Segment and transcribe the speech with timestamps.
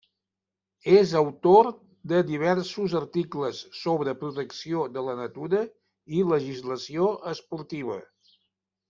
[0.99, 1.67] És autor
[2.11, 5.61] de diversos articles sobre protecció de la natura
[6.21, 7.99] i legislació esportiva.